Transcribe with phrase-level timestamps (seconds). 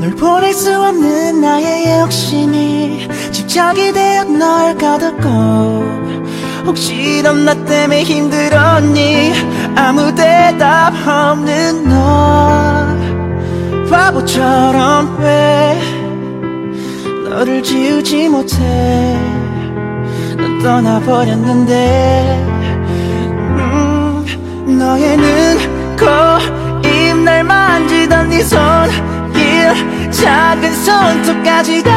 [0.00, 5.28] 널 보낼 수 없는 나의 욕심이 집착이 되어 널 가뒀고
[6.66, 9.32] 혹시 넌 나 때문에 힘들었니?
[9.74, 12.86] 아무 대답 없는 너
[13.90, 15.80] 바보처럼 왜
[17.28, 18.56] 너를 지우지 못해?
[20.36, 22.46] 넌 떠나버렸는데.
[23.58, 24.24] 음,
[24.78, 26.06] 너의 눈, 코,
[26.86, 29.17] 입, 날 만지던 네손
[30.10, 31.90] 작은 손톱까지 다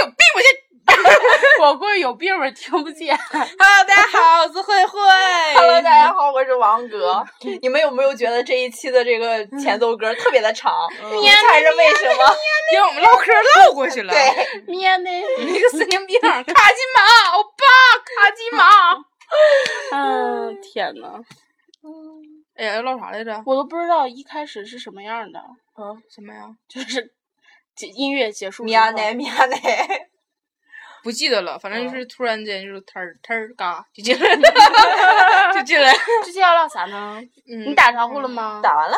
[0.00, 0.40] 有病吧？
[0.42, 0.67] 这。
[1.60, 3.16] 我估计有病吧，听不见。
[3.16, 4.98] Hello，大家好，我是慧慧。
[5.56, 7.24] Hello，大家好，我是王哥。
[7.60, 10.72] 你们有没有觉得这一期的这个前奏歌特别的长？
[11.20, 12.36] 你猜是为什么？
[12.72, 14.12] 因为我们唠嗑唠过去了。
[14.12, 15.10] 对，咩呢？
[15.38, 16.54] 你个神经病，卡金
[16.94, 17.64] 马，欧巴，
[18.04, 18.94] 卡金马。
[19.92, 21.20] 嗯，天呐。
[22.56, 23.42] 哎呀，要唠啥来着？
[23.44, 25.40] 我都不知道一开始是什么样的。
[25.76, 26.48] 嗯，什么呀？
[26.68, 27.12] 就是
[27.94, 28.64] 音乐结束。
[28.64, 30.07] 米亚奈，米亚奈。
[31.08, 35.90] 不记得了，反正就是突然间就是忒儿忒儿嘎就进来了，就进来。
[36.22, 37.18] 这期要唠啥呢？
[37.50, 38.60] 嗯，你打招呼了吗？
[38.62, 38.96] 打完了，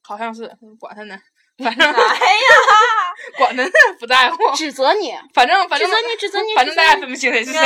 [0.00, 0.48] 好像是，
[0.78, 1.18] 管他呢，
[1.58, 2.48] 反正哎呀，
[3.38, 4.54] 管他呢，不在乎。
[4.54, 7.60] 指责你，反正反正指责你，指责你，反正大家分不清谁是谁。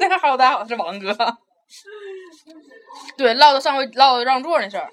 [0.00, 1.16] 那个 Hello，大家好，是王哥。
[3.16, 4.90] 对，唠到上回唠到让座那事儿。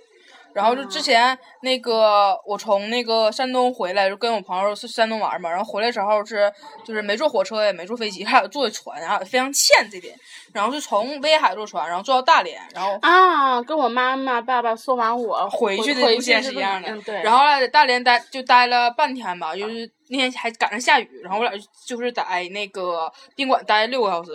[0.54, 6.52] 然后就之前那个我从那个山东回来，就跟我朋友去山东玩嘛，然后回来时候是
[6.86, 10.16] 就是没坐火车也没坐飞机，还有坐的船啊，非常欠这点。
[10.54, 16.90] 然后是从威海坐船，然后坐到大连，然后啊，跟我妈妈爸爸送完我回去的路线是一样的。
[16.90, 17.24] 嗯，对。
[17.24, 21.54] 然后在大连待就待了半天吧，就是那天还赶上下雨，然后我俩
[21.86, 24.32] 就是在那个宾馆待六个小时。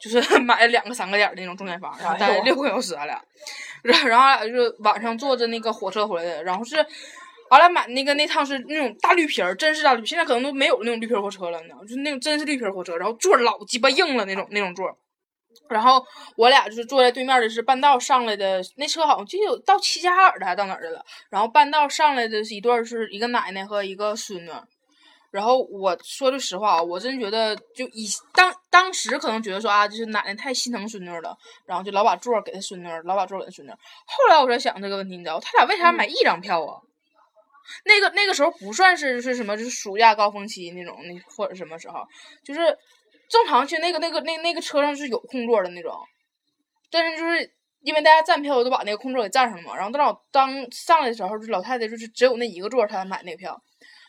[0.00, 3.22] 就是 买了两个三个点的那种中间房，然后待了六个小时，俺俩，
[3.82, 6.76] 然后然后俺俩就是晚上坐着那个火车回来的，然后是，
[7.50, 14.86] 俺俩买那个那趟是那种大绿皮儿，真是大绿皮，现在可能都没有那种绿皮火车了呢，就是那种真是绿皮火车，然后座老鸡巴硬了那种那种座，
[15.68, 16.02] 然后
[16.36, 24.50] 我俩就是坐在对面的是半道上来的那车好像就有到齐齐哈尔的还到哪儿的了，然后半道上来的是一对是一个奶奶和一个孙女。
[25.30, 31.36] 然后我说句实话啊，我真觉得就以当当时可能觉得说啊，就是奶奶太心疼孙女了，
[31.66, 33.70] 然后就老把座给她孙女，老把座给她孙女。
[33.70, 36.80] 后来我在想这个问题，你知道，他俩为啥买一张票啊？
[37.84, 42.04] 那个那个时候不算是是什么，就是暑假高峰期那种，那或者什么时候，
[42.42, 42.60] 就是
[43.28, 45.94] 正常去那个那个那那个车上是有空座的那种，
[46.90, 53.62] 但是就是因为大家站票都把那个空座给占上了嘛，然后到老当上来的时候，就老太太就是只有那一个座，她买那个票。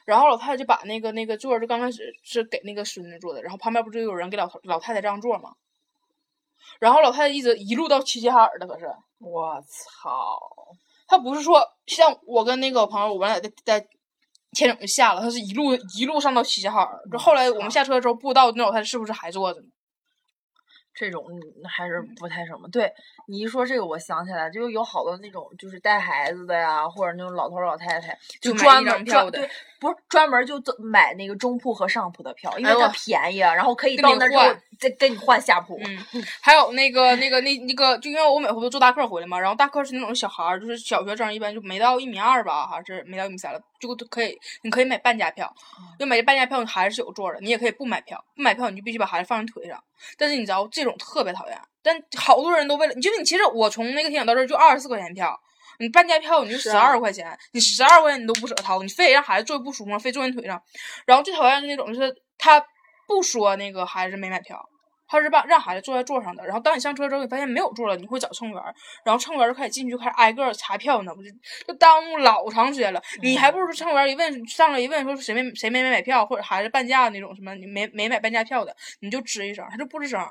[0.06, 5.52] 然后老太太就把那个那个座就刚开始是给那个孙子坐的，然后旁边不就有人给老老太太让座吗？
[6.80, 8.86] 然后老太太一直一路到齐齐哈尔的，可是
[9.20, 10.40] 我操，
[11.08, 13.80] 他不是说像我跟那个朋友，我们俩在在
[14.52, 17.00] 天井就下了，他是一路一路上到齐齐哈尔。
[17.12, 19.68] 就后来我们下车的时候，不知道那老太太是不是还坐着呢？
[20.94, 21.26] 这种
[21.70, 22.68] 还是不太什么。
[22.70, 22.92] 对
[23.28, 29.50] 你一说这个，我想起来，就有好多那种就是带孩子的呀，或者那种老头老太太，就专门票的，对，
[29.80, 34.44] 不是专门就买那个中铺和上铺的票，因为哎它便宜，然后可以到那之后
[34.80, 35.80] 再跟你换下铺。
[35.84, 35.98] 嗯，
[36.42, 43.62] 还有那个那个那那个，就因为我每回都坐大客回来嘛，然后大客是那种小孩儿，就是小学生，一般就没到一米二吧，还是没到一米三了，
[43.96, 45.54] 就可以，你可以买半价票，
[46.00, 49.84] 就买这半价票，你孩子是有座的，你也可以不买票，不买票你就必须把孩子放在腿上。
[50.18, 55.40] 但是你知道这种特别讨厌，但好多人都为了，就是你其实我从那个天津到这儿就二十四块钱票，
[55.80, 60.62] 你半价票你就十二块钱，你十二块钱你都不舍得掏，你非得让孩子坐不舒服，非坐你腿上。
[61.06, 62.64] 然后最讨厌的那种就是他
[63.08, 64.64] 不说那个孩子没买票，
[65.12, 68.64] 他是把让孩子坐在座上的，然后当你上车之后，你发现没有座了，你会找乘务员，
[69.04, 71.22] 然后乘务员就开始进去，就开始挨个查票，你知道吗？
[71.22, 73.04] 就就耽误老长时间了。
[73.22, 80.26] 你还不如说乘务员一问上来一问说谁没谁没没买票，或者孩子半价那种什么你没没买半价票的，你就吱一声，他就不吱声，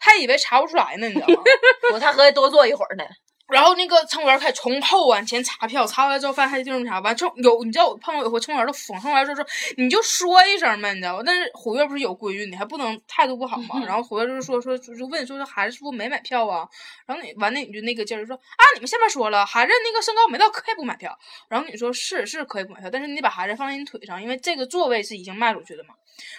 [0.00, 1.42] 他以为查不出来呢，你知道吗？
[1.92, 3.04] 我他合计多坐一会儿呢。
[3.48, 9.46] 然后那个乘务员开始从后往前查票，查完之后发现还得地方查，完乘有你知道我碰到有回乘务员都疯，乘务员说说
[9.78, 11.22] 你就说一声嘛，你知道吗？
[11.24, 13.82] 但是虎月不是有规矩，你还不能态度不好嘛。
[13.86, 16.68] 然后虎月就是说说就就问说说孩子是不是没买票啊？
[17.06, 21.18] 然后你完那你就那个劲儿就说啊你们下面说了孩子那个身高没到可以不买票。
[21.48, 25.94] 然后你说是是可以不买票，但是你得把孩子放在你腿上，因为这个座位是已经卖出去的嘛。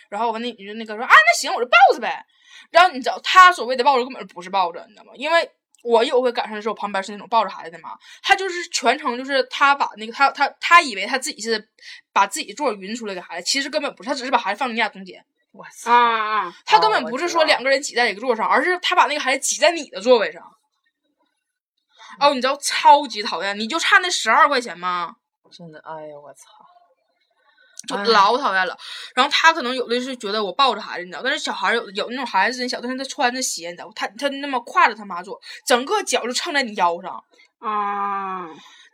[0.10, 2.24] 然后完那你就那个说啊那行我就抱着呗。
[2.70, 5.14] 然后你知道他所谓的抱着根本不是抱着，你知道吗？
[5.16, 5.50] 因为。
[5.84, 11.70] 我有回赶上的时候，旁边是那种抱着孩子的妈，他就是全程就是他把那个他他他以为他自己是
[12.12, 15.92] 把自己座匀出来给孩子，其实根本不是，他只是把孩子放你俩中间，我啊操！
[15.92, 16.56] 啊！
[16.66, 20.44] 他根本不是说两个人挤在一个座上，而是他把那个孩子挤在你的座位上。
[22.20, 25.16] 哦，你知道超级讨厌，你就差那十二块钱吗？
[25.52, 26.50] 真的，哎呀，我操！
[27.88, 28.78] 就哎老讨厌了。
[29.16, 37.24] 然后他可能有的是觉得我抱着孩子，你知道，但是小孩儿有有那种孩子真小，但是他穿着鞋，你知道，他他那么挎着他妈坐，整个脚就蹭在你腰上，
[37.60, 38.48] 啊！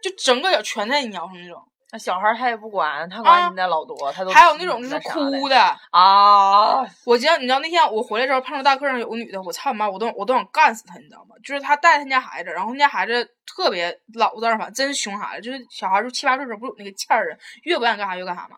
[0.04, 1.62] 就整个脚全在你腰上那种。
[1.96, 6.84] 那小孩儿他也不管，他啊管你那老多，他都还有那种就是哭的的，啊！
[7.06, 11.38] 我记得你知道那天我回来之后碰到大客上有个女的，我操你妈，我都我都想干死她，你知道吗？
[11.42, 18.58] 就是她带她家孩子，然后她家孩子特别老实反正真是熊孩子，就是小孩就七八岁时候不是有那个欠儿啊，越不愿干啥越干啥嘛。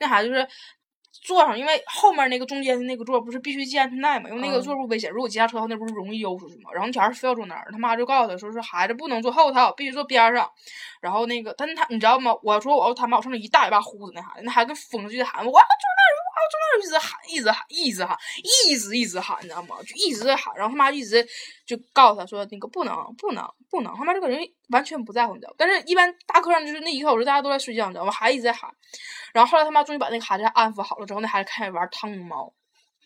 [0.00, 0.48] 那孩子就是
[1.22, 6.70] 坐上，因为后面那个中间的那个座不是必须系安全带嘛，因为那个嗯座不危险，如果急刹车的话，那不是容易悠出去嘛。
[6.72, 10.50] 然后那小孩非要坐那儿，他妈就告诉他说是孩子不能坐后头，必须坐边上。
[11.00, 12.34] 然后那个，但是他你知道吗？
[12.42, 16.07] 我说我要他妈，我上那一大嘴巴呼死那孩子，那孩子跟疯似的喊，我要坐那
[16.56, 18.16] 儿，我要坐那，一直喊，一直喊，一直喊，
[18.68, 19.76] 一直一直喊，你知道吗？
[19.86, 21.26] 就一直在喊，然后他妈一直
[21.66, 24.40] 就告诉他说那个不能不能不能，他妈这个人
[24.70, 25.54] 完全不在乎，你知道？
[25.58, 28.12] 但是一般大课上就是那一个小时大家都在睡觉，你知道吗？
[28.12, 28.70] 孩子一直在喊，
[29.32, 32.52] 然后后来他妈终于把那个孩子安抚好了之后，那孩子开始玩汤姆猫。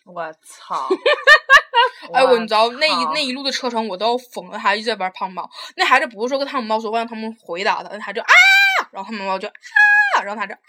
[0.05, 0.89] 我操！
[2.13, 5.49] 哎，我你知道那一那一路的车程我都要疯了，孩子一直在玩汤姆猫。
[5.77, 8.33] 那孩子不是说跟汤姆猫说话让他们回答他，那孩子就啊，
[8.91, 9.51] 然后汤姆猫就啊，
[10.21, 10.59] 然后他就啊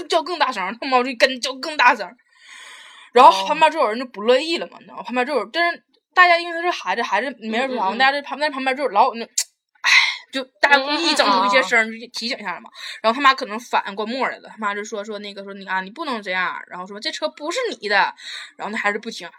[0.00, 2.10] 就叫更大声，汤姆猫就跟叫更大声。
[3.12, 5.02] 然后哦旁边就有人就不乐意了嘛，你知道吗？
[5.02, 5.84] 旁边就有，但是
[6.14, 9.90] 大家因为他是孩子，孩子没人说啥，嗯嗯嗯大家这旁边旁边就有老有那，哎，
[10.32, 12.70] 就大家故意整出一些声儿，就提醒一下嘛。
[13.02, 17.96] 然后他妈可能反应过沫来了，他妈就说说那个说你啊，你不能这样，然后说这车不是你的，
[18.56, 19.32] 然后那孩子不听啊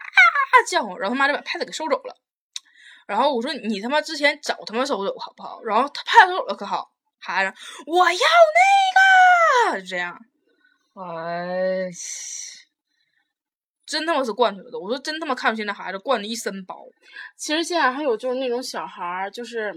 [0.68, 2.14] 叫唤，然后他妈就把拍子给收走了。
[3.06, 5.62] 然后我说你他妈之前早他妈收走好不好？
[5.64, 6.90] 然后他拍子收走了可好，
[7.22, 7.54] 孩子
[7.86, 8.18] 我要
[9.70, 10.18] 那个，就这样。
[10.94, 11.88] 哎，
[13.86, 14.78] 真他妈是惯出来的！
[14.78, 16.84] 我说真他妈看不起那孩子，惯的一身包。
[17.36, 19.72] 其实现在还有就是那种小孩儿，就是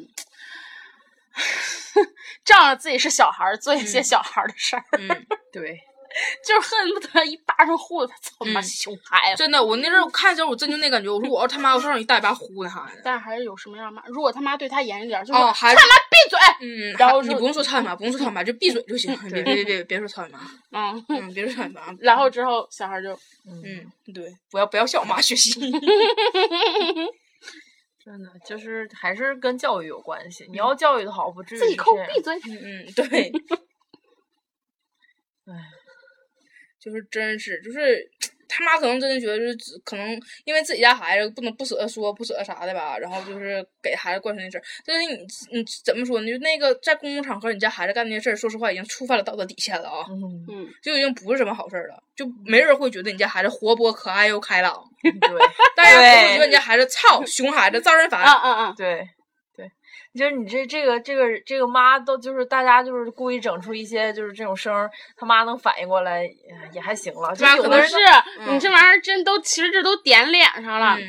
[2.44, 5.80] 仗着自己是小孩儿，做一些嗯小孩儿的事儿，嗯，对，
[6.46, 9.38] 就是恨不得一巴掌呼他，操他妈嗯熊孩子！
[9.44, 13.02] 真的，我那阵儿我看的时候，我真就那感觉，我说我要他妈要上一大嘴巴呼他孩子。
[13.04, 20.40] 但是还是有什么样骂，如果他妈对他严一点，就是哦，孩子，闭嘴，嗯，然后你不用说操你妈，不用说操你妈，就闭嘴就行，别别别别别说操你妈，
[20.72, 21.82] 嗯，嗯，别说操你妈。
[22.00, 23.12] 然后之后小孩就
[23.46, 25.60] 嗯，对，不要不要向我妈学习。
[28.04, 30.46] 真的就是还是跟教育有关系。
[30.51, 33.32] 你要教育的好，不至于自己是这样抠闭嘴，嗯嗯，对，
[35.48, 35.54] 唉，
[36.86, 38.08] 就是真是就是。
[38.48, 44.63] 他妈可能真的觉得就是可能因为自己家孩子不能不舍得说不舍得啥的吧，然后就是给孩子惯成那事儿。
[44.86, 45.18] 但是你
[45.51, 46.32] 你怎么说呢？
[46.32, 55.12] 就那个在公共场合你家孩子干那些事儿，说实话已经触犯了道德底线了啊，嗯，嗯，就已经不是什么好事儿了，就没人会觉得你家孩子活泼可爱又开朗，对
[55.75, 58.22] 大家都会觉得你家孩子操熊孩子招人烦。
[58.22, 59.06] 啊啊啊，对
[59.56, 59.72] 对，
[60.14, 66.34] 就是你这这个这个这个妈都就是大家就是故意整出一些就是这种声儿，他妈能反应过来也
[66.74, 67.34] 也还行了。
[67.36, 67.96] 就妈可能有的是
[68.40, 71.02] 嗯你这玩意儿真都其实这都点脸上了，嗯，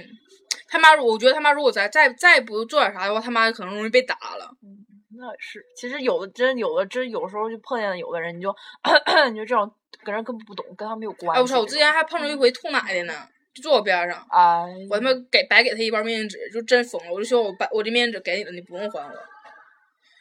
[0.69, 4.51] 他妈，我觉得他妈如果再再再不做点啥的话，他妈可能容易被打了。
[5.19, 8.55] 那是，其实有的真有的真有时候就碰见有的人，你就
[9.33, 9.73] 你就这种
[10.05, 11.39] 跟人根本不懂，跟他没有关系。
[11.39, 11.61] 哎，我操！
[11.61, 17.13] 我之前还碰着一回吐奶的呢，就坐我边上，哎，我他妈给白给他一包面巾纸，就真疯了。
[17.13, 19.13] 我就说我把我这面巾纸给你了，你不用还我，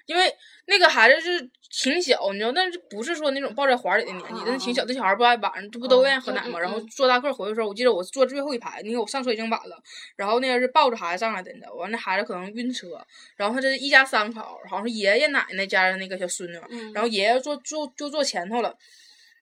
[0.05, 0.33] 因为
[0.67, 4.85] 那个孩子是挺小，你知道，但是不是说那种抱在怀里的年纪，但是挺小。
[4.85, 6.59] 那小孩不爱晚上这不都愿意喝奶嘛？
[6.59, 9.77] 然后坐大客回去的时候，我记得我坐最后一排，因为我上车已经晚了，
[10.15, 13.03] 然后那个是抱着孩子上来的，你知道，完那孩子可能晕车，
[13.35, 18.75] 然后他这是一家三口，好像是爷爷奶奶家的那个小孙女，嗯然后爷爷坐坐就坐前头了。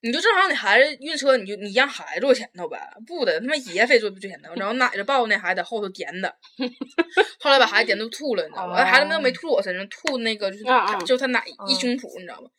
[0.03, 6.36] 你就正好，你孩子晕车，你就你让孩子坐前头呗，不的，他妈爷非坐坐前头，然后 奶着抱着那孩子在后头颠的，
[7.39, 8.75] 后来把孩子颠都吐了，你知道吗？
[8.81, 10.63] 哦孩子们都没吐我身上，吐那个就是
[11.05, 12.50] 就他奶一胸脯，你知道吗？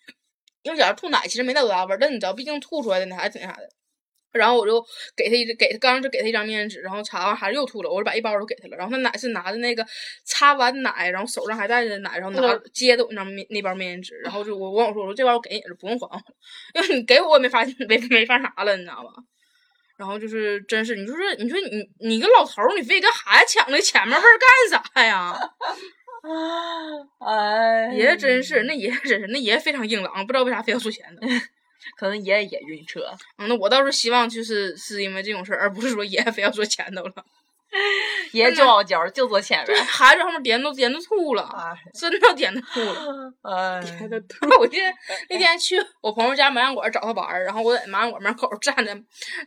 [0.62, 3.68] 因为小孩吐奶其实没那多大味儿，但你知道，毕竟吐出来的那还挺那啥的。
[4.34, 4.84] 然后我就
[5.16, 8.76] 给他一给他刚就给他一张面纸，然后擦完孩子又吐了，我就把一包都给他了。
[8.76, 9.86] 然后他奶是拿着那个
[10.24, 16.22] 擦完奶，然后手上还带着奶，然后拿嗯接的我那张面那包面纸，然后就我我跟我说我说这包我给你了，不用还我了，
[16.74, 19.10] 因为你给我我也没发现没没法拿了，你知道吧？
[19.96, 25.38] 然后就是真是你说是你说你你个老头儿，你非跟孩子抢那前面位儿干啥呀？
[27.20, 31.28] 哎，爷爷真是那爷爷真是那爷爷非常硬朗，不知道为啥非要坐前头。
[31.96, 37.24] 可能爷爷也晕车，嗯，那我倒是希望就是是因为这种事儿，而不是说爷爷非要坐前头了。
[38.32, 39.84] 爷爷就傲娇，就坐前面。
[39.84, 43.32] 孩子后面颠都颠 都吐了，哎，真的颠都吐了。
[43.42, 43.80] 哎，
[44.58, 44.86] 我记得
[45.28, 48.96] 那天去我朋友家麻将馆找他玩儿，然后我在麻将馆门口站着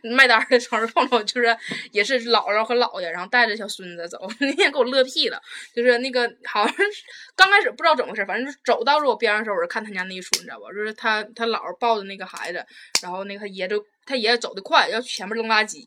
[0.02, 1.56] 卖单的时候，碰到就是
[1.92, 5.40] 也是姥姥和姥爷，然后带着小孙子走， 那天给我乐屁了。
[5.74, 7.02] 就是那个好像是
[7.36, 10.66] 刚开始不知道怎么回事，反正就走到了我边上的时候，我就看他家那一出，你知道吧？
[10.74, 12.64] 就是他他姥儿抱着那个孩子，
[13.02, 15.84] 然后那个他爷就他爷爷走的快，要去前面扔垃圾。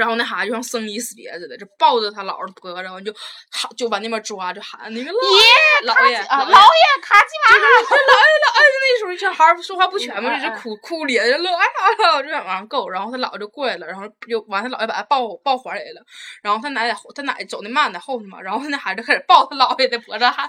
[0.00, 3.12] 然后那孩子就像生离死别似的，就抱着他姥姥的脖子，然后就
[3.52, 16.00] 喊，就往那边抓，就喊那个姥姥爷啊，姥老爷卡基玛，老爷老爷，那时候小孩儿说话不全嘛，嗯就哭哭咧咧，乐哎呀呀，就想往上够，然后他姥爷就过来了，然后就完，他姥爷把他抱抱怀里了，
[16.42, 20.48] 然后他奶在后，他奶走的慢，在后头嘛，然后那孩子开始抱他姥爷的脖子，喊啊，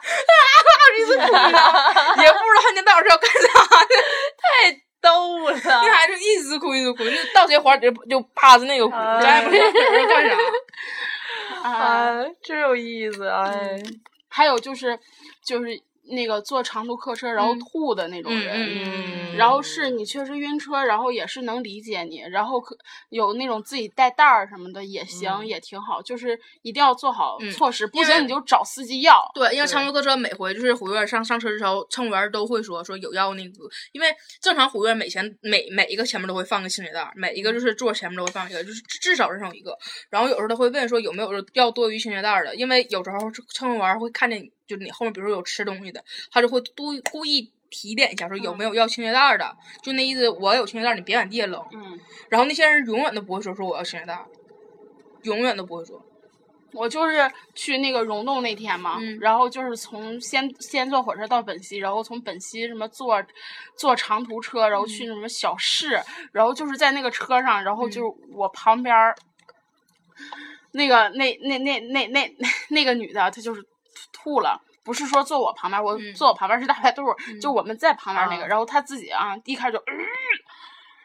[0.97, 1.59] 一直哭呢，
[2.23, 3.81] 也不知道他那到底是要干啥。
[3.81, 3.95] 的，
[4.37, 5.53] 太逗了。
[5.63, 10.35] 那孩子一直哭一直哭，就到谁怀里就就趴着那个哭，咱也不知道在干啥。
[11.67, 13.77] 啊，哎，真有意思，哎，
[14.27, 14.97] 还有就是
[15.43, 18.55] 就是那个坐长途客车然后嗯吐的那种嗯人。
[18.85, 22.77] 嗯然后是你确实晕车，然后也是能理解你，然后可
[23.09, 29.31] 有那种自己带袋儿什么的也行，嗯也挺好，就是一定要做好嗯措施，不行你就找司机要。
[29.33, 34.07] 对，因为长途客车每回就是虎跃上上车的时候，乘务员都会说说有要那个，因为
[34.41, 39.75] 正常虎跃每前每每一个前面都会放个清洁袋儿，每一个就是座前面都会放一个，就是至少是有一个。
[40.09, 51.61] 然后有时候他会问说有没有要多余清洁袋儿的，因为有时候乘务员会看见你，就你后面比如说有吃东西的，他就会故意故意提点一下说有没有要清洁袋儿的，就那意思我有清洁袋，你别往地下扔。
[51.73, 51.99] 嗯，
[52.29, 54.25] 然后那些人永远都不会说说我要清洁袋，
[55.23, 56.01] 永远都不会说。
[56.73, 63.21] 我就是去那个溶洞那天嘛，嗯然后就是从先先坐火车到本溪，然后从本溪什么坐
[63.75, 65.99] 坐长途车，然后去什么小市，
[66.31, 69.13] 然后就是在那个车上，然后就是我旁边儿、
[70.71, 72.33] 那个那那那那那
[72.69, 73.61] 那个女的，她就是
[74.11, 74.61] 吐了。
[74.83, 77.03] 不是说坐我旁边，我嗯坐我旁边是大白兔，
[77.39, 79.93] 就我们在旁边那个，啊然后他自己啊，一开始就，嗯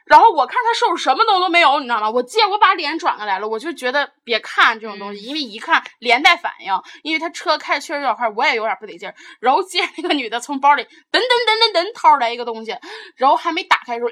[0.06, 2.08] 然后我看他手什么东西都没有，你知道吗？
[2.08, 6.72] 我借我把脸转过来了，我就觉得别看这种东西，因为一看连带反应，
[7.02, 9.14] 因为他车开确实有点快，我也有点不得劲儿。
[9.40, 10.86] 然后接着那个女的从包里噔
[11.18, 12.74] 噔噔噔噔掏出来一个东西，
[13.16, 14.10] 然后还没打开的时候，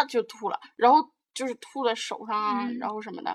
[0.00, 0.98] 呃就吐了，然后
[1.32, 3.34] 就是吐在手上啊，嗯然后什么的。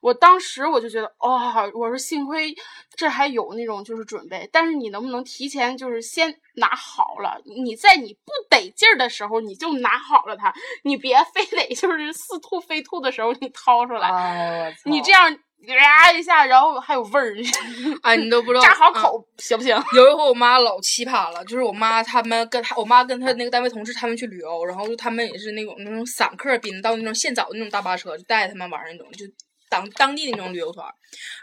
[0.00, 1.38] 我当时我就觉得，哦，
[1.74, 2.54] 我说幸亏
[2.96, 7.40] 这还有那种就是准备，但是你能不能提前就是先拿好了？
[7.64, 10.52] 你在你不得劲儿的时候你就拿好了它，
[10.84, 15.30] 你别非得就是 似吐非吐的时候你掏出来，哎你这样
[15.66, 17.34] 呀一下，然后还有味儿，
[18.02, 19.74] 哎，你都不知道扎好嗯口行不行？
[19.94, 29.26] 有一回我妈老奇葩了，就是我妈他们跟她，我妈跟她那个单位同事他们去旅游，然后就他们也是那种那种散客宾到那种现找的那种大巴车，就带他们玩儿那种，就
[29.68, 30.86] 当当地那种旅游团。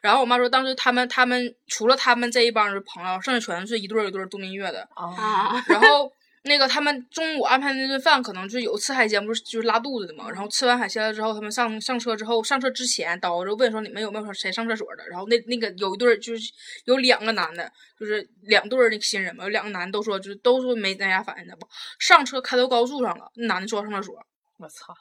[0.02, 4.88] 然后我妈说，当时他们他们除了他们这一帮人朋友，剩下全是一对儿一对儿度蜜月的。
[4.96, 6.12] 啊，啊，然后
[6.44, 10.30] 那个他们中午安排那顿饭，可能就有吃海鲜，不是就是拉肚子的嘛。
[10.30, 15.08] 然后吃完海鲜了之后，他们上上车之后，上车之前导游就问说你们有没有谁上厕所的？
[15.10, 16.52] 然后那那个有一对儿就是
[16.86, 21.68] 有两个男的，就是两对儿那个新人嘛，有两个男的都说就是都说没那啥反应的不，
[21.98, 24.16] 上车开到高速上了，那男的说要上厕所。
[24.58, 24.94] 我操，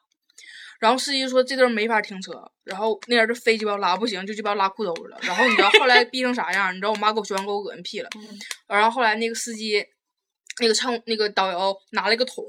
[0.80, 2.32] 然后司机说这地儿没法停车，
[2.64, 5.18] 然后那人就飞鸡巴拉不行，就鸡巴拉裤兜子了。
[5.22, 6.72] 然后你知道后来逼成啥样？
[6.74, 8.10] 你知道我妈给我学完给我恶心屁了。
[8.66, 9.84] 然后后来那个司机，
[10.60, 12.44] 那个乘那个导游拿了一个桶，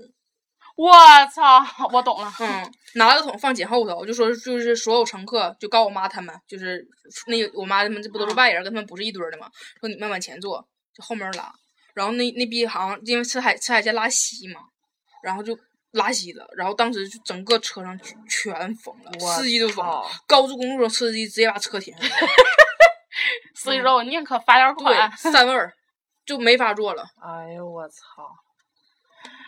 [0.75, 0.91] 我
[1.33, 6.85] 操，我懂了，嗯，拿了个桶放紧后头，就说就是所有乘客就告我妈他们，就是
[7.27, 11.53] 那个我妈他们这不都是外人，跟他们不是一堆儿的嘛，说你们往前坐，就后面拉。
[11.93, 14.59] 然后那那逼好像因为吃海吃海鲜拉稀嘛，
[15.23, 15.57] 然后就
[15.95, 22.27] 拉稀了，然后当时就整个车上全全疯了，司机都疯了，高速公路上司机直接把车停下来了，
[23.55, 25.09] 所以说我宁可罚点款。
[25.09, 25.73] 对，三味儿
[26.25, 27.05] 就没法坐了。
[27.21, 27.95] 哎呦我操，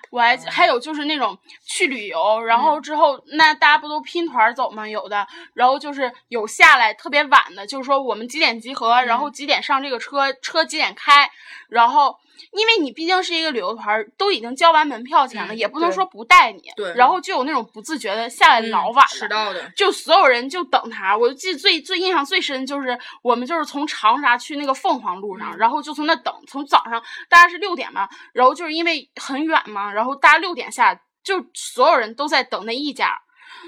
[0.09, 4.87] 我还还有就是那种去旅游，然后之后那大家不都拼团走吗？
[4.87, 11.29] 有的，然后就是有下来特别晚的，就是说我们几点集合，然后几点上这个车，车几点开，
[11.69, 12.15] 然后
[12.51, 30.93] 因为你毕竟是一个旅游团儿，都已经交完门票钱了，嗯也不能说不带你，对然后就有那种不自觉的下来老晚了，迟到的，就所有人就等他，我就记得最最印象最深就是我们就是从长沙去那个凤凰路上，嗯然后就从那等，从早上大概是六点吧，然后就是因为很远嘛，然后大家六点下，
[31.23, 33.19] 就所有人都在等那一家，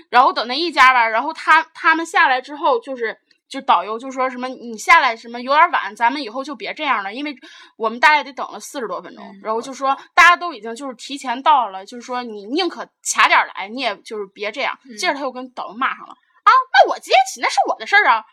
[0.10, 3.20] 然后等那一家吧，然后他他们下来之后就是。
[3.50, 7.36] 就导游就说什么你下来什么有点晚，咱们以后就别这样了，因为
[7.75, 14.77] 我们大概得等了四十多分钟，嗯然后就说大家都已经就是提前到了，就是说你宁可卡点儿来，你也就是别这样。
[15.00, 18.24] 接着他又跟导游骂上了啊，那我接起那是我的事儿啊。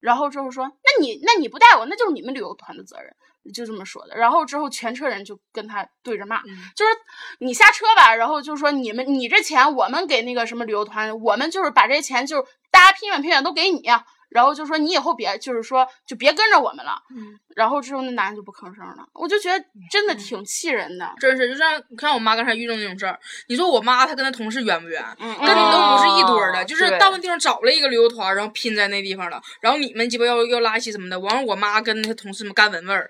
[0.00, 3.10] 然后之后说，那你那你不带我，那就是你们旅游团的责任，
[3.54, 4.14] 就这么说的。
[4.14, 6.92] 然后之后全车人就跟他对着骂，嗯就是
[7.38, 14.04] 你下车吧，然后就说你们你这钱我们给那个什么旅游团，我们就是把这钱就是大家拼远拼远都给你呀、
[14.34, 17.00] 然后就说你以后别就是说就别跟着我们了。
[17.14, 21.08] 嗯然后之后那男的就不吭声了，我就觉得真的挺气人的。
[21.20, 25.00] 真是就像你看我妈刚才遇到那种事儿，你说我妈她跟她同事冤不冤？
[25.20, 33.08] 嗯，跟你都不是一堆儿的，哦就是到那地方找了一个旅游团，然后拼在那地方了，然后你们鸡巴要要拉稀什么的，完了我妈跟她同事们干闻味儿，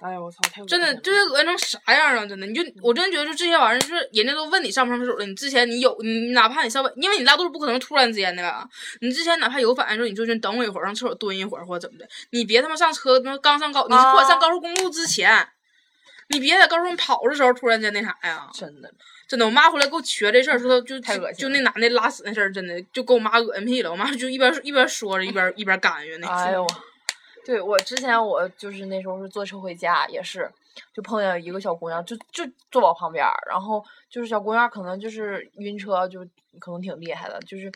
[0.00, 2.24] 哎呀我操，太真的就是恶心成啥样啊！
[2.24, 8.64] 真的，你就我真的觉得就这些玩意儿，就是人家都问你上不上厕所了，你之前你有你哪怕你稍微，因为你拉肚子不可能突然之间的吧，
[9.00, 15.48] 你之前哪怕有反应时候，你就先等我一会儿，上厕所蹲一会儿或者怎么的，你别他妈上车，他妈刚上高，你是或者上高速公路之前。
[16.30, 18.46] 你别在高速上跑的时候突然间那啥呀！
[18.52, 18.92] 真的
[19.26, 23.90] 真的，我妈回来给我学这事儿，说她就太恶心就那男的拉屎那事儿，真的就给我妈恶心屁了。
[23.90, 26.28] 我妈就一边一边说着，一边一边干哕那。
[26.28, 26.66] 哎呦，
[27.48, 30.52] 对我之前我就是那时候是坐车回家，也是
[30.92, 36.20] 就碰见一个小姑娘，就就坐我旁边，然后就是小姑娘可能就是晕车，就
[36.58, 37.72] 可能挺厉害的，就是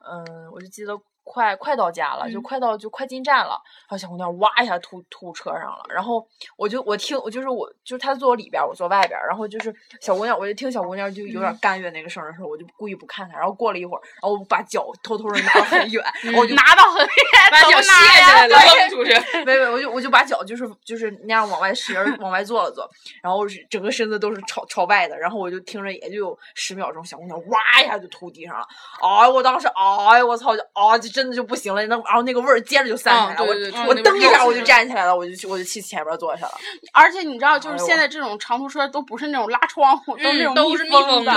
[0.00, 0.94] 嗯，我就记得。
[1.24, 2.42] 快快到家了，就嗯。
[2.42, 6.24] 快到就快进站了，然后小姑娘哇一下吐吐车上了，然后
[6.56, 11.58] 我就我听我就是我就是她坐我里边，我坐外边，然后就是小姑娘，我就听小姑娘就有点嗯。
[11.60, 16.04] 干哕那个声儿的时候，我就故意不看她，然后过了一会儿，然后我把脚偷偷的 拿到很远，
[16.36, 19.12] 我就拿到很远，把脚卸下来了，扔出去。
[19.44, 22.86] 没没，我就我就把脚就是就是那样往外使劲往外坐了坐，
[23.22, 28.66] 然后是整个身子都是朝朝外的，然后我就听着也就有十秒钟，小姑娘哇一下就吐地上了，
[29.00, 36.54] 哎，我当时哎我操，就啊就真的就不行了，那然后那个味儿接着就散开了，啊对对对我我蹬一下我就站起来了，我就去我就去前边坐下了，
[36.92, 41.32] 而且你知道，就是现在这种长途车都不是那种拉窗户，都是那种嗯都是密封的。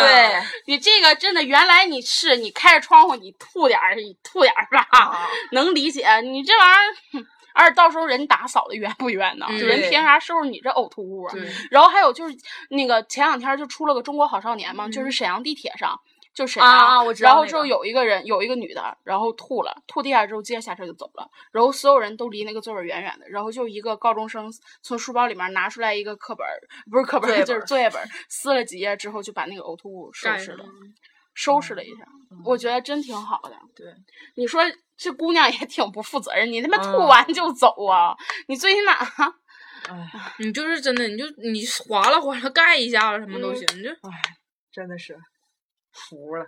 [0.65, 6.07] 你这个真的，原来你是你开着窗户，你吐点儿，你吐点儿吧，啊 能理解。
[6.21, 9.45] 你这玩意儿，而且到时候人打扫的冤不冤呢？
[9.49, 11.33] 嗯人凭啥收拾你这呕吐物啊？
[11.69, 12.35] 然后还有就是
[12.69, 15.99] 那个前两天就出了个《中国好少年》嘛，就是沈阳地铁上。
[16.37, 24.47] 就沈阳，啊我知道然后之后有一个人，有一个女的，然后吐了，吐地下之后直接下车就走了，然后所有人都离那个座位远远的，然后就一个高中生
[24.83, 30.63] 从书包里面拿出来一个课本儿，不是课本儿，就是作业本撕了几页之后就把那个呕吐物收拾了
[31.33, 32.37] 收拾了一下，嗯。
[32.45, 33.55] 我觉得真挺好的。
[33.75, 33.87] 对，
[34.35, 34.61] 你说
[34.95, 37.07] 这姑娘也挺不负责任，你他妈吐嗯。
[37.07, 38.15] 完就走啊？
[38.47, 38.91] 你最起码
[39.89, 43.89] 哎你就是真的，你就你划拉划拉盖一下子什么都行，你就。
[43.89, 44.21] 哎，
[44.71, 45.17] 真的是
[45.97, 46.45] 服了，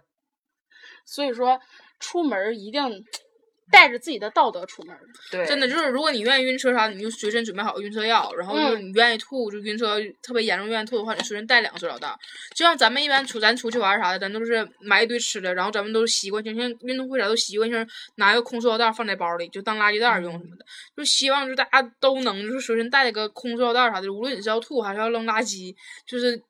[1.06, 1.60] 所以说
[2.00, 2.82] 出门儿一定
[3.72, 4.98] 带着自己的道德出门
[5.46, 12.18] 真的就是，如果你愿意晕车啥，你就随身准备好晕车药，然后就是嗯你愿意吐，就晕车特别严重愿意吐的话，你随身带两个塑料袋儿。
[12.56, 20.66] 就像咱们一般出咱出去玩儿啥的，咱都是买一堆吃的，然后咱们都是习惯性，像运动会啥都习惯性拿一个空塑料袋儿放在包里，就当垃圾袋儿用什么的。
[20.98, 25.76] 就希望就是大家都能就是随身带一个空塑料袋儿啥的，无论你是要吐还是要扔垃圾，
[26.08, 26.42] 就是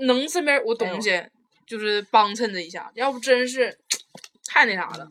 [0.00, 1.24] 能身边有东西，
[1.68, 3.78] 就是帮衬他一下，要不真是
[4.46, 5.08] 太那啥了。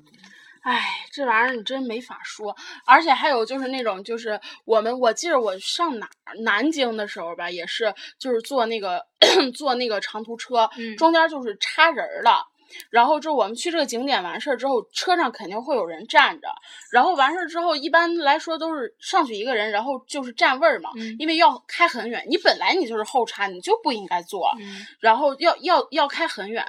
[0.63, 2.54] 哎，这玩意儿你真没法说，
[2.86, 9.06] 而且还有就是那种，就是我们我记得我上哪儿南京的时候吧，也是就是坐那个
[9.56, 12.46] 坐那个长途车，嗯中间就是插人儿了。
[12.89, 16.47] 然后之后我们去这个景点完事儿之后，车上肯定会有人站着。
[16.91, 22.25] 然后完事儿之后，一般来说都是上去一个人，然后就是占位儿嘛，嗯因为要开很远。
[22.30, 24.51] 你本来你就是后插，你就不应该坐。
[24.60, 26.65] 嗯然后要要要开很远，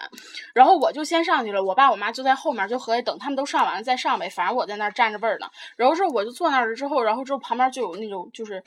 [0.55, 5.47] 然后我就先上去了，我爸我妈就在后面，就合计等他们都上完了再上呗，反正我在那儿站着位儿呢。
[5.77, 8.63] 然后之后我就坐那儿了之后，然后之后旁边就有那种就是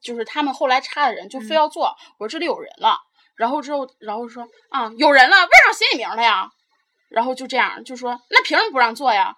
[0.00, 2.96] 就是他们后来插的人就非要坐，我说这里有人了，
[3.34, 6.50] 然后之后然后说啊有人了，为啥写你名儿了呀？
[7.10, 9.34] 然后就这样就说那凭什么不让坐呀？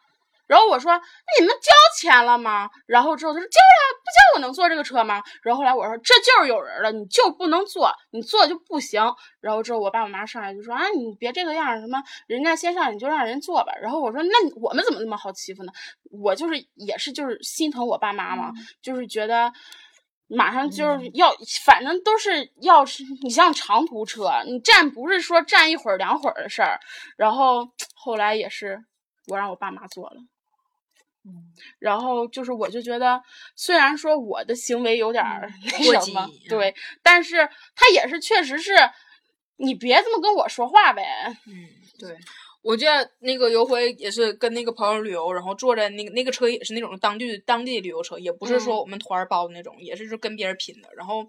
[0.49, 2.69] 然后我说那你们交钱了吗？
[2.87, 5.23] 然后之后他说交了，不交我能坐这个车吗？
[5.43, 9.03] 然后后来我说这就是有人了，你就不能坐，你坐就不行。
[9.41, 13.73] 然后之后我爸我妈上来就说啊你别这个样，什么人家先上你就让人坐吧。
[13.81, 15.73] 然后我说那我们怎么那么好欺负呢？
[16.11, 19.51] 我就是也是就是心疼我爸妈嘛，就是觉得。
[20.35, 21.31] 马上就是要，
[21.65, 26.81] 反正都是要是你像长途车，你站不是说站一会儿两会儿的事儿。
[27.17, 28.83] 然后后来也是
[29.29, 30.17] 我让我爸妈坐了，
[31.25, 33.23] 嗯，然后就是我就觉得，
[33.55, 38.75] 虽然说我的行为有点儿那过什么激，对，但是他也是确实是，
[39.57, 41.05] 你别这么跟我说话呗。
[41.47, 41.69] 嗯，
[41.99, 42.17] 对。
[42.63, 50.89] 我记得那个有回也是跟那个朋友旅游，然后坐在那个那个车也是那种当地当地旅游车，也不是说我们团儿包的那种，也是就跟别人拼的。
[50.97, 51.27] 然后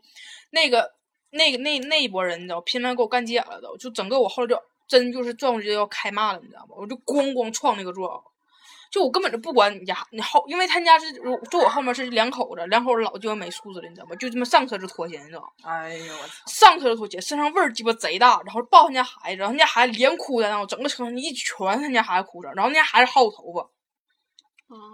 [0.51, 0.91] 那个
[1.31, 6.75] 那个那那一拨人，你知道，拼完给我干急眼了都，就整个我后来就真就是撞过去就要开骂了，你知道吗？
[6.77, 8.23] 我就咣咣撞那个座，
[8.93, 11.11] 就我根本就不管你家你后，因为他家是
[11.49, 14.15] 坐我后面是两口子，两口子老鸡巴没素质了，你知道吗？
[14.17, 15.47] 就这么上车就脱鞋，你知道吗？
[15.63, 16.33] 哎呦我操！
[16.45, 23.67] 上车就脱鞋，身上味儿鸡巴贼大，然后抱他家孩子，然后他家孩子连哭带闹，整个车上一全他家孩子哭着，然后那家孩子薅我头发，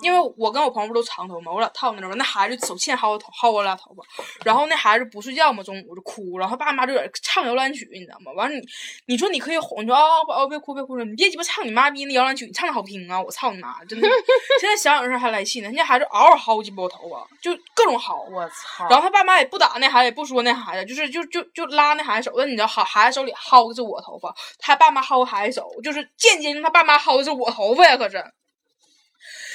[0.01, 4.03] 因为我跟我朋友不都长头嘛，我俩套那种，那孩子手欠薅我头，薅我俩头发，
[4.43, 8.31] 然后那孩子不睡觉嘛，中午就哭，然后他爸妈就在那唱摇篮曲，你知道吗？
[8.33, 8.61] 完了你
[9.07, 14.07] 你说你可以哄，你说啊宝宝别哭别哭，你别鸡巴唱你妈逼那摇篮曲，你唱的好听啊，我操你妈，真的，
[14.59, 18.87] 现在想想这事儿还来气呢，人家孩子嗷嗷薅鸡巴我头发，就各种薅，我操！
[18.89, 28.23] 然后他爸妈也不打那孩子，也不说那孩子，就是就就就拉那孩子手，但你知道，好孩子手里薅的是我头发，他爸妈薅孩子手，就是间接让他爸妈薅的是我头发呀，可是。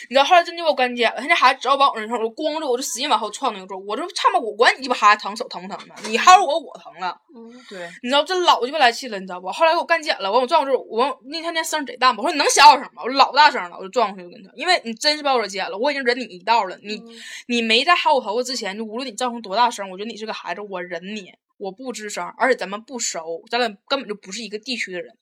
[0.09, 9.49] 你知道后来真就给我干急眼了，他那孩子只要往我身上，我光着我就使劲往后撞那个桌，我就他妈我管你鸡巴孩子疼手疼不疼的，你薅我我疼了，嗯，对，你知道这老鸡巴来气了，你知道不？
[9.49, 13.03] 后来给我干急眼了，完我撞过去，我那天那声贼大嘛，我说你能小点声吗？
[13.05, 17.03] 我老大声了，我就撞过去就跟他，因为你真是把我惹急眼了，我已经忍你一道了，你
[17.47, 25.17] 你没在薅我头发之前，就无论你造成多大声，我觉得你是个孩子，我忍你，我不吱声，而且咱们不熟，咱俩根本就不是一个地区的人。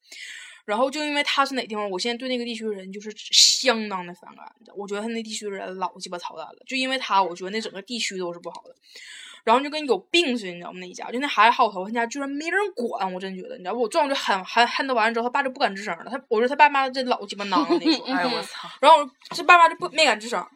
[0.64, 4.44] 然后就因为他是哪地方，我现在对那个地区的人就是相当的反感。
[4.76, 8.74] 我觉得他那地区的人老鸡巴操蛋了，就因为他，我觉得那整个地区都是不好的。
[9.44, 10.78] 然后就跟有病似的，你知道吗？
[10.78, 13.80] 那一家就那孩子好头，他家居然没人管，我真觉得，你知道不？
[13.80, 16.04] 我撞就喊喊喊他完了之后，他爸就不敢吱声了。
[16.08, 18.06] 他我说他爸妈这老鸡巴囊了那种。
[18.14, 18.68] 哎呦我操！
[18.80, 18.98] 然后
[19.30, 20.46] 这爸妈就不没敢吱声。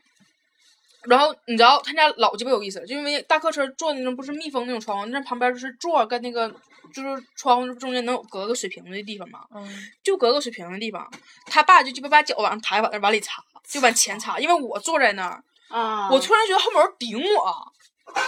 [1.08, 6.48] 然后你知道他家老鸡巴有意思了，就因为大客车坐那种不是密封那种窗户，那旁边就是座跟那个
[6.92, 9.66] 就是窗户中间能有隔个水平的地方嘛，嗯，
[10.02, 11.10] 就隔个水平的地方，
[11.46, 17.72] 他爸就鸡巴把脚往上抬，往那往里插，就往前插，因为我坐在那儿，啊，我突然觉得后面有人顶我，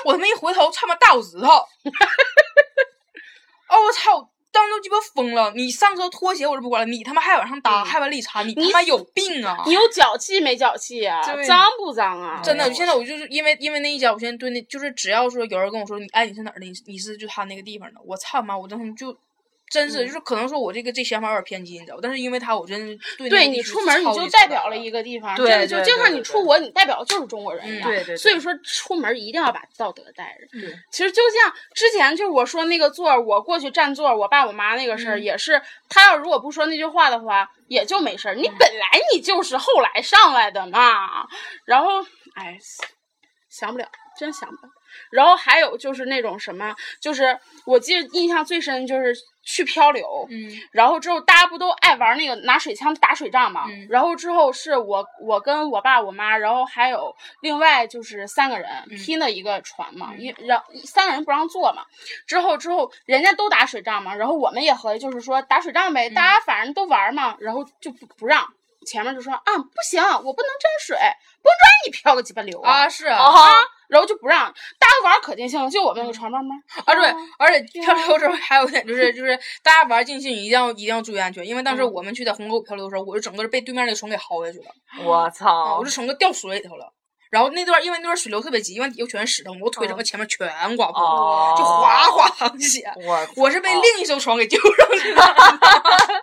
[0.05, 1.49] 我他妈一回头，他妈大脚趾头，
[3.69, 4.29] 哦我操！
[4.59, 5.53] 当时都鸡巴疯了！
[5.55, 9.63] 你上车脱鞋我就不管了，你他妈还往上搭，还往里插，你他妈有病啊！
[9.65, 12.41] 你有脚气没脚气呀、对脏不脏啊？
[12.43, 19.17] 真的，我现在我就是因为因为那一家，我现在对那就是只要说有人跟我说你哎你是哪儿的，你是你是就他那个地方的，我操妈，我真他妈就
[19.71, 22.01] 真是就是可能说我这个这想法有点偏激，你知道吧？
[22.03, 27.89] 但是因为他，我真对对你出门你就代表了一个地方，对真的就就像对对对你出国，你代表就是中国人一样。
[27.89, 30.61] 对对对所以说出门一定要把道德带着。
[30.61, 38.35] 对，其实就像之前就是我说那个座，我过去占座，我爸我妈那个事儿，嗯也是他要如果不说那句话的话，也就没事儿。
[38.35, 41.27] 你本来你就是后来上来的嘛，
[41.65, 41.89] 然后
[42.35, 42.57] 哎，
[43.51, 43.87] 想不了，
[44.19, 44.73] 真想不了。
[45.11, 53.65] 然后还有就是那种什么，就是我记得印象最深就是去漂流，嗯然后之后大家不都爱玩那个拿水枪打水仗嘛？
[53.69, 61.85] 嗯然后之后是我我跟我爸我妈，然后还有另外就是三个人嗯拼的一个船嘛，一让三个人不让坐嘛。
[62.27, 68.47] 之后之后人家都打水仗嘛，然后我们也合计就是说打水仗呗，大家反正都玩嘛，然后就不不让。
[68.89, 70.97] 前面就说啊不行，我不能沾水，
[71.43, 73.53] 不沾你漂个鸡巴流啊是啊啊，
[73.89, 85.91] 然后就不让大家玩可尽兴了，就我们那个床慢慢啊对，而且漂流的时候还有一点就是就是大家玩尽兴一定要一定要注意安全，因为当时嗯我们去在红沟漂流的时候，我就整个被对面那个船给薅下去了，我啊操我就！
[85.91, 86.93] 整个掉水里头了。
[87.31, 90.49] 然后那段因为那段水流特别急，因为底下全是石头嘛，我腿整个前面全
[90.79, 92.83] 刮破了，哦，就哗哗淌血。
[93.05, 95.23] 我我是被另一艘船给救上去的。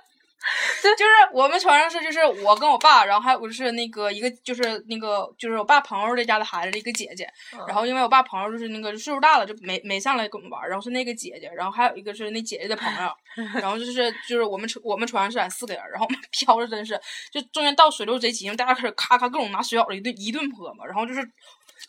[0.97, 7.27] 就是我们船上是就是我跟我爸，然后还有就是那个一个就是那个就是我爸朋友的家的孩子的一个姐姐，
[7.67, 13.11] 然后因为我爸朋友就是那个岁数大了就没没上来跟我们玩儿，然后是那个姐姐，然后还有一个是那姐姐的朋友，
[13.61, 16.99] 然后就是就是我们船我们船上是俺四个人，然后我们 飘着真是
[17.31, 21.27] 就中间倒水流贼急，大家开始咔咔各种拿水舀一顿一顿泼嘛，然后就是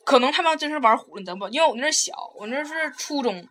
[0.04, 1.48] 可能他们真是玩虎了，你知道不？
[1.48, 3.46] 因为我那是小，我那是初中。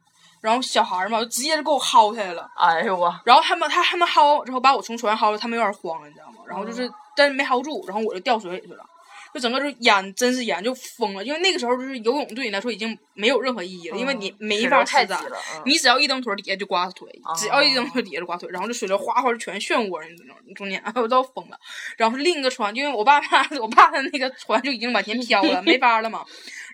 [0.45, 2.47] 然后小孩儿嘛，就直接就给我薅下来了。
[2.55, 6.43] 哎呦我，然后他们他他们薅之后，把我从船上薅了，他们有点慌了，你知道吗？
[6.47, 8.85] 然后就是但是没薅住，然后我就掉水里去了。
[9.33, 11.21] 就整个就淹，真是淹，就疯了。
[11.21, 21.59] 因为那个时候就是游泳对你来说已经没有任何意义了，因为你没法施展流太急了，嗯你只要一蹬腿儿底下就刮腿，只要一蹬哦腿底下就刮腿，然后这水流哗哗就全漩涡你知道吗中间， 我都要疯了。
[21.97, 26.23] 然后是另一个船，因为我爸妈 我爸的那个船就已经往前飘了，没法了嘛。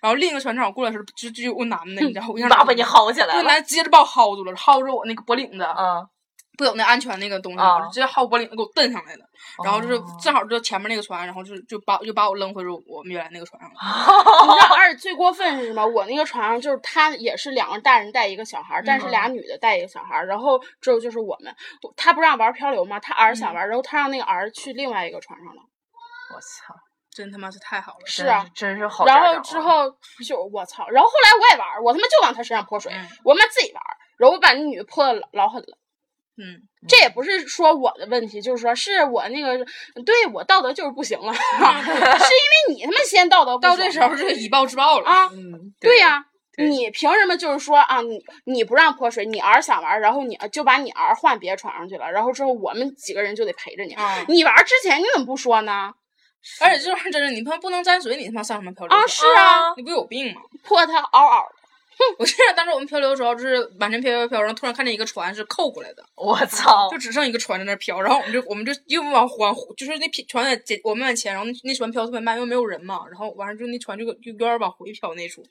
[0.02, 6.06] 然后另一个船正好过来的时候，就就有个男的，你知道，我一下你爸把你薅起来了，那男的接着把我薅住了，薅住我那个脖领子，嗯，
[6.58, 7.88] 不有那安全那个东西啊吗？
[7.88, 9.26] 直接薅脖领子给我蹬上来了。
[9.64, 13.76] 然后就是哦正好就前面那个船，然后就就把就把我扔回到我们原来那个船上了。
[14.48, 15.86] 你知道，而且最过分是什么？
[15.86, 21.54] 我那个船上就是他也是两个大人带一个小孩儿，但是俩女的带一个小孩儿，然后之后就是我们，
[21.98, 23.00] 他不让玩漂流嘛？
[23.00, 25.62] 他儿想玩，然后他让那个儿去另外一个船上了。
[26.34, 26.74] 我操，
[27.14, 28.00] 真他妈是太好了。
[28.06, 29.90] 是啊，真是好然后之后
[30.26, 35.78] 就我操，然后后来我也玩儿，我他妈就往他身上泼水，嗯我他妈自己玩儿，然后我把那女的泼的老老狠了。
[36.38, 39.58] 嗯，这也不是说我的问题，就是说是我那个
[40.06, 45.06] 对我道德就是不行了， 是因为你他妈先道德不行到这时候就是以暴制暴了。
[45.08, 46.24] 啊，嗯，对呀、
[46.56, 53.94] 对你凭什么就是说啊，你你不让泼水，你儿想玩，然后你就把你儿换别床上去了，然后之后我们几个人就得陪着你。
[53.94, 55.92] 啊，你玩之前你怎么不说呢？
[56.60, 60.42] 而且这玩意儿真是，你他妈不能沾水，你他妈上什么漂流啊，是啊，你不有病吗？
[60.64, 61.56] 泼他嗷嗷的。
[62.18, 75.44] 我记得当时我们漂流的时候，就是满天飘飘飘，然后突然看见一个船是扣过来的，我操就，只剩一个船在那儿飘，然后我们就我们就又往往就是那船在前我们往前，然后那那船飘特别慢，因为没有人嘛，然后完事就那船就就有点往回飘那处，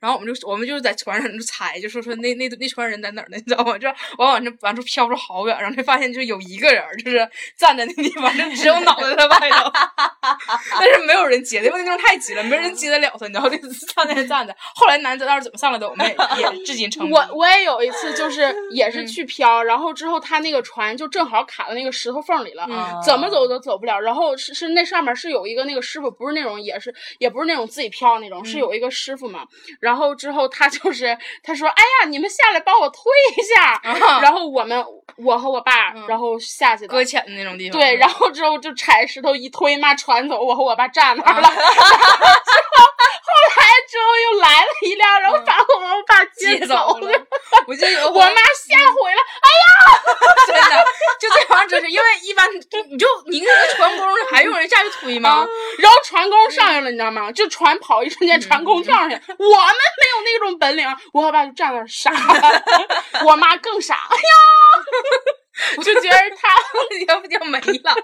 [0.00, 3.36] 然后我们就我们就在船上就猜，就说说那那那船人在哪儿呢？
[3.42, 3.78] 你知道吗？
[3.78, 3.86] 就
[4.18, 9.70] 往往这往出飘出好远，然后才发现就有一个人就是站在那地方，就只有脑袋在外头，
[10.80, 13.58] 但是没有人接的，因为那地方太挤了，没人接得了他，你知道，就
[13.94, 14.54] 站在那站着。
[14.74, 17.10] 后来男的到底怎么上来的，我们也也至今成。
[17.10, 24.00] 我我也有一次，就是 也是嗯去漂，然后之后他那个船就正好卡到那个石头缝里了，嗯怎么走都走不了。
[24.00, 29.44] 然后是是那上面是有一个那个师傅，不是那种也是也不是那种自己漂那种，是嗯有一个师傅嘛。
[29.80, 33.02] 然后之后他就是他说：“哎呀，你们下来帮我推
[33.36, 33.72] 一下。
[33.82, 34.84] 啊 然后我们
[35.16, 37.80] 我和我爸，嗯然后下去搁浅的那种地方。
[37.80, 41.48] 对，然后之后就踩石头一推，妈船走，我和我爸站那儿了。
[43.92, 47.26] 之后又来了一辆，然后把我们爸接接走走了。
[47.66, 49.66] 我记得有我妈吓毁了，哎 呀
[50.46, 50.84] 真的，
[51.20, 52.48] 就这玩意儿真是，因为一般
[52.88, 55.46] 你就你那个船工还有人下去推吗？
[55.78, 57.30] 然后船工上去了，你知道吗？
[57.32, 62.10] 就船跑一瞬间，船工跳上去，我们没有那种本领，我和爸就站那儿傻，
[63.26, 64.22] 我妈更傻，哎呀，
[65.82, 66.48] 就觉得他
[67.08, 67.94] 要不就没了。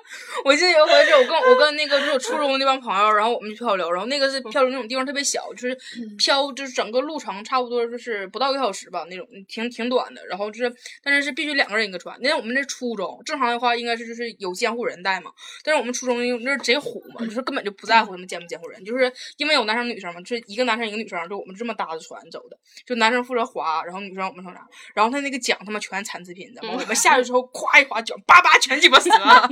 [0.44, 5.76] 我记得有一回，就我跟我跟那个就是我初中那帮朋友，然后我们去漂流，然后那个是漂流那种地方特别小，就是
[6.16, 10.24] 漂就是整个路程差不多就是不到一个小时吧，那种挺挺短的。
[10.26, 12.16] 然后就是，但是是必须两个人一个船。
[12.20, 15.30] 因为我们那初中正常的话应该是就是有监护人带嘛，
[15.62, 26.78] 但是我们初中那是贼虎嘛，就是根本就不在乎他们监不监护人，就是因为有男生女生嘛，就是一个男生一个女生，就我们这么搭着船走的，就男生负责划，然后女生我们上啥，然后他那个桨他妈全残次品，你知道吗？
[26.80, 29.18] 我们下去之后咵一划桨，叭叭全鸡巴死了。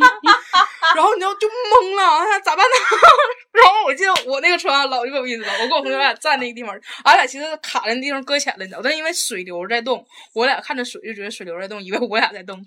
[0.95, 2.75] 然后你知道就懵了，哎咋办呢？
[3.53, 10.05] 然后我记得我那个船老有意思了，我跟我同学俩站那个地方，俺俩其实卡在那地方搁浅了，你知道，但因为水流在动，
[10.35, 12.65] 我俩看着水就觉得水流在动，以为我俩在动，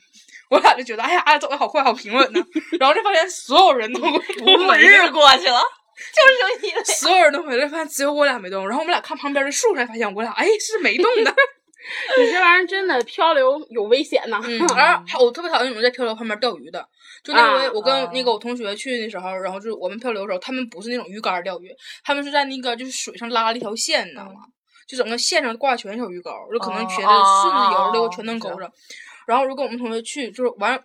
[0.49, 2.41] 我俩就觉得哎呀，俺俩走的好快，好平稳呢。
[2.79, 5.61] 然后就发现所有人都度没日过去了，
[6.13, 6.83] 就剩你了。
[6.83, 8.67] 所有人都回来，发现只有我俩没动。
[8.67, 11.33] 然后我们俩看旁边的树，才发现我俩哎是没动的。
[12.17, 14.39] 你这玩意儿真的漂流有危险呐！
[14.43, 16.85] 嗯， 而还我特别讨厌那种在漂流旁边钓鱼的。
[17.23, 21.69] 就那回啊我跟那个我同学去的时候，然后就是我们漂流的时候，他们不是那种鱼竿钓鱼，
[22.03, 24.41] 他们是在那个就是水上拉了一条线，你知道吗？
[24.87, 27.07] 就整个线上挂全是鱼钩，就可能觉得
[27.41, 28.71] 顺着游的哦全能勾上。
[29.27, 30.81] 然后如果我们同学去，就是完，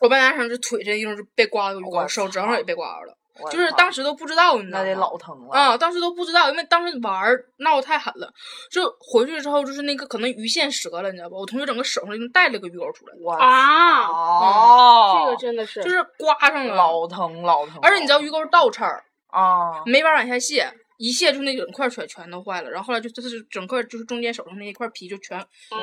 [0.00, 3.16] 我班男生就腿这地方就被刮了个鱼钩，手正操上也被刮着了，
[3.50, 4.84] 就是当时都不知道，你知道吗？
[4.84, 5.50] 那得老疼了。
[5.52, 8.30] 啊，当时都不知道，因为当时玩儿闹得太狠了，
[8.70, 11.36] 就回去之后就是那个可能鱼线折了，你知道吧？
[11.36, 17.78] 我同学整个手上已经带了个鱼钩出来，哇啊，哦，这个真的是，就是刮上了，老疼老疼。
[17.82, 25.42] 而且你知道鱼钩是倒刺儿，啊，没法往下卸，一卸就那整块儿全全都坏了，然后后来就就是整个就是中间手上那一块皮就全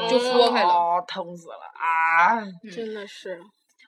[0.10, 0.70] 就豁开了。
[0.70, 2.38] 哦，疼死了啊！
[2.72, 3.42] 真的是，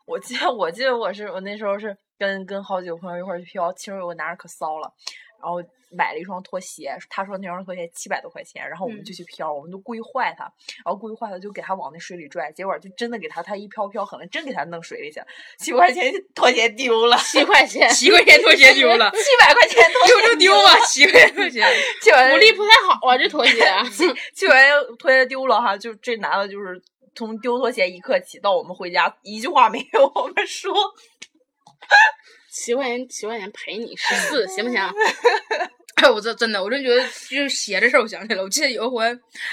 [0.10, 4.92] 我记得，我记得我是我那时候是跟跟好几个朋友一块儿去漂，其中有个男人可骚了，
[5.40, 10.46] 然后买了一双拖鞋，他说那双拖鞋七百多块钱，然后我们就去漂，我们就故意坏他，
[10.84, 15.28] 然后故意坏他就给他往那水里拽，结果就真的给他，他一飘飘可能，真给他弄水里去了，
[15.60, 21.64] 七百块钱拖鞋丢了，七块钱，七块钱拖鞋丢了， 七百块钱拖丢就丢吧，七块钱拖鞋。
[22.02, 23.52] 七百福利不太好啊，这拖鞋。
[24.34, 26.82] 七百块钱拖鞋丢了哈，就这男的就是
[27.16, 30.74] 从丢拖鞋一刻起到我们回家一句话没有我们说。
[32.52, 34.80] 七块钱七块钱赔你十四，行不行？
[36.02, 38.44] 哎，我这真的，我真觉得就是鞋这事儿，我想起来了。
[38.44, 39.06] 我记得有一回，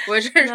[0.06, 0.46] 我也是跟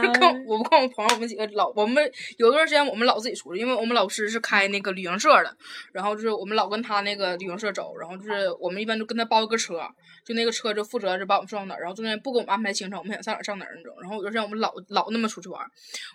[0.45, 5.53] 我我跟我朋友，我们几个老，我们有段时间我们老自己出去，因为我们老师是开那个旅行社的，
[5.91, 9.81] 然后就是我们老跟他那个旅行社走，然后就是我们一般就跟他包一个车，
[10.25, 13.93] 就那个车就负责是把我们送到哪儿，然后中间不给我们安排行程，我们想上哪儿上哪儿那种。
[14.01, 15.67] 然后有段时间我们老老那么出去玩儿，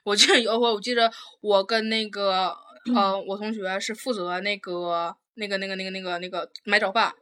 [0.05, 1.13] 我记得有一回，我记得
[1.43, 2.57] 我跟那个
[2.95, 7.13] 呃我同学是负责那个那个那个那个那个那个买早饭，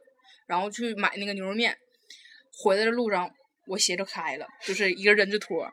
[0.47, 1.77] 然后去买那个牛肉面。
[2.57, 3.29] 回来的路上，
[3.67, 5.65] 我鞋就开了，就是一个人字拖，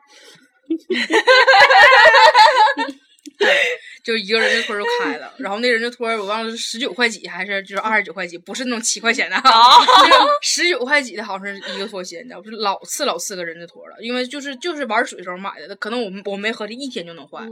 [4.03, 5.33] 就一个人字拖就开了。
[5.37, 9.41] 然后那人字拖我忘了是十九块几还是就是二十九块几，不是那种七块钱的，
[10.41, 12.49] 十九块几的，好像是一个拖鞋，你知道不？
[12.49, 17.47] 是老次老次个人字拖了，因为就是就是玩水时候买的，可能我们我没合计一天就能换。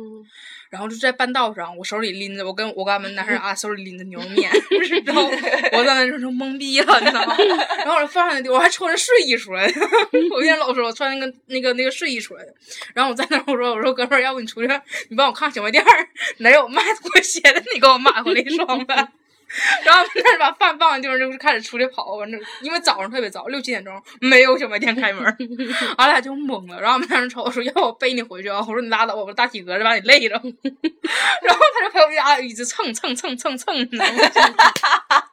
[0.69, 4.49] 然后就在半道上，我手里拎着，我跟我跟俺们男生啊手里拎着牛肉面，
[5.05, 5.29] 然后
[5.73, 7.35] 我在那时候懵逼了，你知道吗？
[7.79, 9.81] 然后我放上去，我还穿着睡衣出来的，
[10.33, 12.53] 我跟老说，我穿那个那个那个睡衣出来的。
[12.93, 14.67] 然后我在那我说我说哥们儿，要不你出去，
[15.09, 16.07] 你帮我看小卖店儿
[16.41, 19.07] 哪有卖拖鞋的，你给我买回来一双呗。
[19.83, 25.25] 然后那把饭放的地方，就是开始出去跑，反正因为早上特别早，六七点钟没有小卖店开门，
[25.97, 26.79] 俺俩就懵了。
[26.79, 30.35] 然后我们俩人瞅我说：“要不我背你回去啊？”我说：“你拉倒吧，我大体格子把你累着。
[31.43, 33.75] ”然后他就陪我家一直蹭蹭蹭蹭蹭？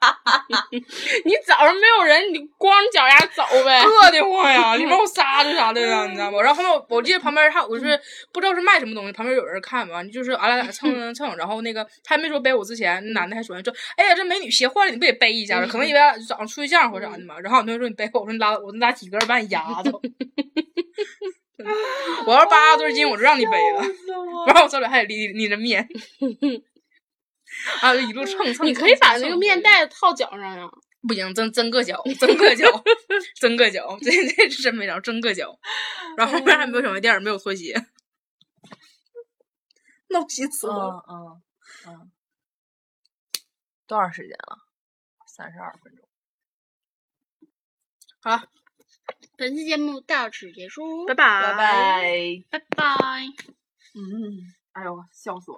[1.24, 3.82] 你早上没有人，你光脚丫走呗。
[3.84, 6.40] 硌得慌呀，里面有沙子啥的呀，你知道吗？
[6.42, 8.00] 然后后面我记得旁边还有是
[8.32, 15.60] 不知道是卖什么东西，旁边有人看完，就是俺俩在蹭蹭 蹭，然后那个他还没说背我之前，那男的还说说：“哎呀，这美女鞋坏了，你不得背一下？
[15.66, 19.90] 可能以为俺早上处对象或者啥的嘛。”然后我同学说：“你背我。”我说：“你拉，我那拉体格把你压着。
[22.24, 23.82] ”我要是八十多斤，我就让你背了。
[24.46, 25.86] 然后我手里还得拎拎着面，
[27.82, 28.66] 啊，就一路蹭蹭。
[28.66, 30.68] 你可以把那个面袋套脚上呀。
[31.06, 32.66] 不行，真真硌脚，真硌脚，
[33.40, 35.58] 真硌脚，这这是真没招，真硌脚。
[36.18, 37.72] 然后后面还没有小卖店，没有拖鞋，
[40.08, 41.04] 闹心死了。
[41.08, 41.42] 嗯嗯
[41.86, 42.12] 嗯。
[43.86, 44.58] 多长时间了？
[45.26, 46.04] 三十二分钟。
[48.20, 48.42] 好，
[49.36, 51.54] 本期节目到此结束，拜拜拜
[52.50, 53.22] 拜拜拜。
[53.94, 55.56] 嗯，哎呦，笑死我。